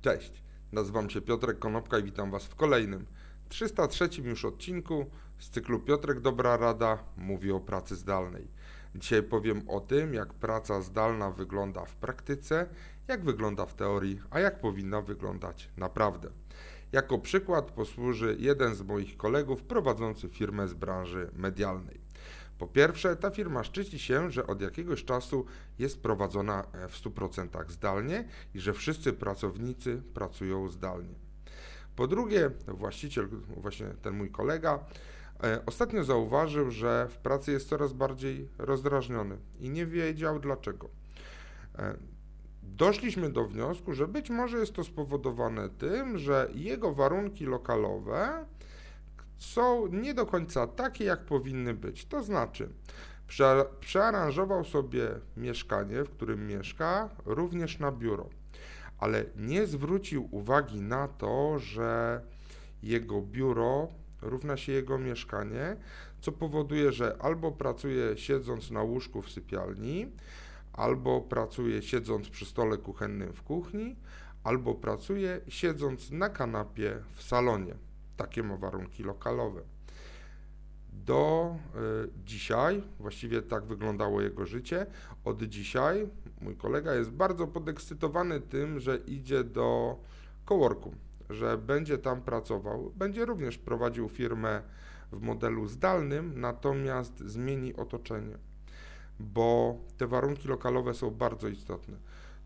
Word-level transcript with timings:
Cześć, 0.00 0.42
nazywam 0.72 1.10
się 1.10 1.20
Piotrek 1.20 1.58
Konopka 1.58 1.98
i 1.98 2.02
witam 2.02 2.30
Was 2.30 2.44
w 2.44 2.54
kolejnym, 2.54 3.06
303 3.48 4.08
już 4.24 4.44
odcinku 4.44 5.06
z 5.38 5.50
cyklu 5.50 5.80
Piotrek 5.80 6.20
Dobra 6.20 6.56
Rada 6.56 7.04
mówi 7.16 7.52
o 7.52 7.60
pracy 7.60 7.96
zdalnej. 7.96 8.48
Dzisiaj 8.94 9.22
powiem 9.22 9.68
o 9.68 9.80
tym, 9.80 10.14
jak 10.14 10.34
praca 10.34 10.80
zdalna 10.80 11.30
wygląda 11.30 11.84
w 11.84 11.96
praktyce, 11.96 12.66
jak 13.08 13.24
wygląda 13.24 13.66
w 13.66 13.74
teorii, 13.74 14.20
a 14.30 14.40
jak 14.40 14.60
powinna 14.60 15.02
wyglądać 15.02 15.70
naprawdę. 15.76 16.30
Jako 16.92 17.18
przykład 17.18 17.70
posłuży 17.70 18.36
jeden 18.38 18.74
z 18.74 18.82
moich 18.82 19.16
kolegów 19.16 19.62
prowadzący 19.62 20.28
firmę 20.28 20.68
z 20.68 20.74
branży 20.74 21.30
medialnej. 21.32 22.00
Po 22.60 22.66
pierwsze, 22.66 23.16
ta 23.16 23.30
firma 23.30 23.64
szczyci 23.64 23.98
się, 23.98 24.30
że 24.30 24.46
od 24.46 24.60
jakiegoś 24.60 25.04
czasu 25.04 25.44
jest 25.78 26.02
prowadzona 26.02 26.64
e, 26.72 26.88
w 26.88 27.02
100% 27.02 27.70
zdalnie 27.70 28.24
i 28.54 28.60
że 28.60 28.72
wszyscy 28.72 29.12
pracownicy 29.12 30.02
pracują 30.14 30.68
zdalnie. 30.68 31.14
Po 31.96 32.06
drugie, 32.06 32.50
właściciel, 32.68 33.28
właśnie 33.56 33.86
ten 34.02 34.14
mój 34.14 34.30
kolega, 34.30 34.84
e, 35.42 35.66
ostatnio 35.66 36.04
zauważył, 36.04 36.70
że 36.70 37.08
w 37.10 37.16
pracy 37.16 37.52
jest 37.52 37.68
coraz 37.68 37.92
bardziej 37.92 38.48
rozdrażniony 38.58 39.36
i 39.60 39.70
nie 39.70 39.86
wiedział 39.86 40.40
dlaczego. 40.40 40.88
E, 41.78 41.96
doszliśmy 42.62 43.30
do 43.30 43.44
wniosku, 43.44 43.94
że 43.94 44.08
być 44.08 44.30
może 44.30 44.58
jest 44.58 44.72
to 44.72 44.84
spowodowane 44.84 45.68
tym, 45.68 46.18
że 46.18 46.50
jego 46.54 46.94
warunki 46.94 47.46
lokalowe 47.46 48.46
są 49.40 49.86
nie 49.86 50.14
do 50.14 50.26
końca 50.26 50.66
takie, 50.66 51.04
jak 51.04 51.24
powinny 51.24 51.74
być. 51.74 52.06
To 52.06 52.22
znaczy, 52.22 52.68
prze, 53.26 53.64
przearanżował 53.80 54.64
sobie 54.64 55.08
mieszkanie, 55.36 56.04
w 56.04 56.10
którym 56.10 56.46
mieszka, 56.46 57.08
również 57.24 57.78
na 57.78 57.92
biuro, 57.92 58.28
ale 58.98 59.24
nie 59.36 59.66
zwrócił 59.66 60.28
uwagi 60.30 60.80
na 60.80 61.08
to, 61.08 61.58
że 61.58 62.20
jego 62.82 63.22
biuro 63.22 63.88
równa 64.22 64.56
się 64.56 64.72
jego 64.72 64.98
mieszkanie, 64.98 65.76
co 66.20 66.32
powoduje, 66.32 66.92
że 66.92 67.16
albo 67.18 67.52
pracuje 67.52 68.16
siedząc 68.16 68.70
na 68.70 68.82
łóżku 68.82 69.22
w 69.22 69.30
sypialni, 69.30 70.06
albo 70.72 71.20
pracuje 71.20 71.82
siedząc 71.82 72.28
przy 72.28 72.46
stole 72.46 72.78
kuchennym 72.78 73.32
w 73.32 73.42
kuchni, 73.42 73.96
albo 74.44 74.74
pracuje 74.74 75.40
siedząc 75.48 76.10
na 76.10 76.28
kanapie 76.28 76.98
w 77.14 77.22
salonie. 77.22 77.74
Takie 78.20 78.42
ma 78.42 78.56
warunki 78.56 79.02
lokalowe. 79.02 79.62
Do 80.92 81.56
y, 82.04 82.08
dzisiaj, 82.24 82.82
właściwie 82.98 83.42
tak 83.42 83.64
wyglądało 83.64 84.20
jego 84.20 84.46
życie, 84.46 84.86
od 85.24 85.42
dzisiaj 85.42 86.08
mój 86.40 86.56
kolega 86.56 86.94
jest 86.94 87.10
bardzo 87.10 87.46
podekscytowany 87.46 88.40
tym, 88.40 88.80
że 88.80 88.96
idzie 88.96 89.44
do 89.44 89.98
coworku, 90.46 90.94
że 91.30 91.58
będzie 91.58 91.98
tam 91.98 92.22
pracował, 92.22 92.92
będzie 92.96 93.24
również 93.24 93.58
prowadził 93.58 94.08
firmę 94.08 94.62
w 95.12 95.20
modelu 95.20 95.66
zdalnym, 95.66 96.40
natomiast 96.40 97.18
zmieni 97.18 97.76
otoczenie, 97.76 98.38
bo 99.20 99.78
te 99.96 100.06
warunki 100.06 100.48
lokalowe 100.48 100.94
są 100.94 101.10
bardzo 101.10 101.48
istotne 101.48 101.96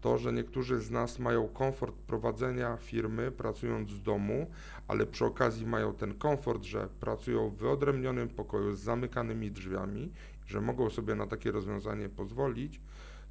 to, 0.00 0.18
że 0.18 0.32
niektórzy 0.32 0.80
z 0.80 0.90
nas 0.90 1.18
mają 1.18 1.48
komfort 1.48 1.94
prowadzenia 1.94 2.76
firmy 2.76 3.30
pracując 3.30 3.90
z 3.90 4.02
domu, 4.02 4.50
ale 4.88 5.06
przy 5.06 5.24
okazji 5.24 5.66
mają 5.66 5.94
ten 5.94 6.14
komfort, 6.14 6.62
że 6.62 6.88
pracują 7.00 7.50
w 7.50 7.56
wyodrębnionym 7.56 8.28
pokoju 8.28 8.74
z 8.74 8.80
zamykanymi 8.80 9.50
drzwiami, 9.50 10.12
że 10.46 10.60
mogą 10.60 10.90
sobie 10.90 11.14
na 11.14 11.26
takie 11.26 11.52
rozwiązanie 11.52 12.08
pozwolić, 12.08 12.80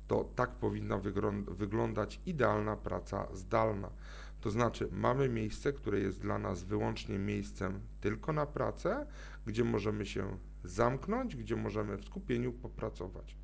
to 0.07 0.29
tak 0.35 0.51
powinna 0.51 0.99
wyglądać 1.47 2.21
idealna 2.25 2.75
praca 2.75 3.27
zdalna. 3.33 3.89
To 4.41 4.51
znaczy, 4.51 4.89
mamy 4.91 5.29
miejsce, 5.29 5.73
które 5.73 5.99
jest 5.99 6.21
dla 6.21 6.39
nas 6.39 6.63
wyłącznie 6.63 7.19
miejscem 7.19 7.79
tylko 8.01 8.33
na 8.33 8.45
pracę, 8.45 9.07
gdzie 9.45 9.63
możemy 9.63 10.05
się 10.05 10.37
zamknąć, 10.63 11.35
gdzie 11.35 11.55
możemy 11.55 11.97
w 11.97 12.05
skupieniu 12.05 12.53
popracować. 12.53 13.35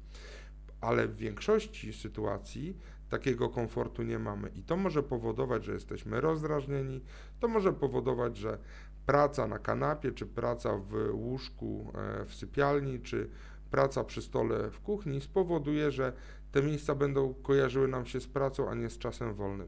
Ale 0.82 1.08
w 1.08 1.16
większości 1.16 1.94
sytuacji 1.94 2.78
takiego 3.10 3.50
komfortu 3.50 4.04
nie 4.04 4.20
mamy. 4.20 4.50
I 4.50 4.64
to 4.64 4.78
może 4.78 5.04
powodować, 5.04 5.66
że 5.66 5.74
jesteśmy 5.74 6.22
rozdrażnieni, 6.22 7.02
to 7.40 7.48
może 7.48 7.74
powodować, 7.74 8.38
że 8.38 8.58
praca 9.06 9.48
na 9.48 9.60
kanapie, 9.60 10.12
czy 10.12 10.26
praca 10.26 10.78
w 10.78 11.10
łóżku 11.14 11.92
e, 11.96 12.26
w 12.26 12.36
sypialni, 12.36 13.00
czy 13.00 13.30
praca 13.72 14.04
przy 14.04 14.22
stole 14.22 14.72
w 14.72 14.80
kuchni 14.80 15.22
spowoduje, 15.22 15.92
że 15.92 16.14
te 16.52 16.64
miejsca 16.64 16.96
będą 16.96 17.34
kojarzyły 17.34 17.88
nam 17.88 18.06
się 18.06 18.20
z 18.20 18.28
pracą, 18.28 18.70
a 18.70 18.76
nie 18.76 18.90
z 18.90 18.98
czasem 18.98 19.34
wolnym. 19.34 19.68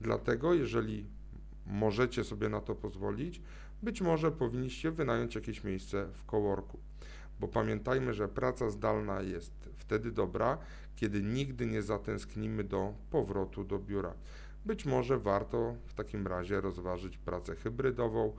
Dlatego, 0.00 0.54
jeżeli 0.54 1.06
możecie 1.66 2.24
sobie 2.24 2.48
na 2.48 2.60
to 2.60 2.74
pozwolić, 2.74 3.42
być 3.82 4.00
może 4.00 4.32
powinniście 4.32 4.90
wynająć 4.90 5.34
jakieś 5.34 5.64
miejsce 5.64 6.08
w 6.12 6.24
coworku 6.30 6.78
bo 7.40 7.48
pamiętajmy, 7.48 8.14
że 8.14 8.28
praca 8.28 8.70
zdalna 8.70 9.20
jest 9.20 9.52
wtedy 9.76 10.12
dobra, 10.12 10.58
kiedy 10.96 11.22
nigdy 11.22 11.66
nie 11.66 11.82
zatęsknimy 11.82 12.64
do 12.64 12.94
powrotu 13.10 13.64
do 13.64 13.78
biura. 13.78 14.14
Być 14.64 14.86
może 14.86 15.18
warto 15.18 15.74
w 15.86 15.94
takim 15.94 16.26
razie 16.26 16.60
rozważyć 16.60 17.18
pracę 17.18 17.56
hybrydową, 17.56 18.32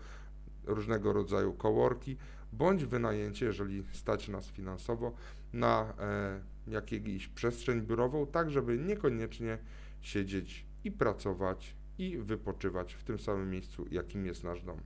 różnego 0.66 1.14
rodzaju 1.14 1.54
kołorki, 1.54 2.18
bądź 2.54 2.86
wynajęcie, 2.86 3.46
jeżeli 3.46 3.84
stać 3.92 4.28
nas 4.28 4.48
finansowo, 4.48 5.14
na 5.54 5.94
e, 6.00 7.30
przestrzeń 7.36 7.82
biurową, 7.82 8.28
tak 8.28 8.52
żeby 8.52 8.78
niekoniecznie 8.78 9.58
siedzieć 10.02 10.66
i 10.84 10.92
pracować 10.92 11.76
i 11.98 12.18
wypoczywać 12.18 12.94
w 12.94 13.04
tym 13.04 13.20
samym 13.20 13.50
miejscu, 13.50 13.86
jakim 13.92 14.26
jest 14.26 14.44
nasz 14.44 14.64
dom. 14.64 14.82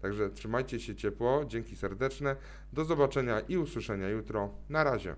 Także 0.00 0.30
trzymajcie 0.30 0.80
się 0.80 0.94
ciepło, 0.96 1.44
dzięki 1.44 1.76
serdeczne, 1.76 2.36
do 2.72 2.84
zobaczenia 2.84 3.40
i 3.40 3.56
usłyszenia 3.56 4.08
jutro. 4.08 4.54
Na 4.68 4.84
razie. 4.84 5.16